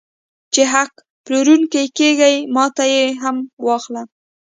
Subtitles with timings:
[0.53, 0.91] چې حق
[1.25, 1.63] پلورل
[1.97, 4.03] کېږي ماته یې هم واخله